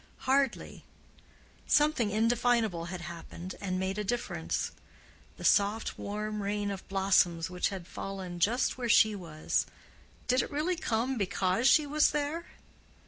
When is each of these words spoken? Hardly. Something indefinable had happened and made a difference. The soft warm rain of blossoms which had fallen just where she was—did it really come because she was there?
Hardly. 0.25 0.83
Something 1.67 2.09
indefinable 2.09 2.85
had 2.85 3.01
happened 3.01 3.53
and 3.61 3.79
made 3.79 3.99
a 3.99 4.03
difference. 4.03 4.71
The 5.37 5.43
soft 5.43 5.99
warm 5.99 6.41
rain 6.41 6.71
of 6.71 6.87
blossoms 6.89 7.51
which 7.51 7.69
had 7.69 7.85
fallen 7.85 8.39
just 8.39 8.79
where 8.79 8.89
she 8.89 9.13
was—did 9.13 10.41
it 10.41 10.49
really 10.49 10.75
come 10.75 11.19
because 11.19 11.67
she 11.67 11.85
was 11.85 12.09
there? 12.09 12.47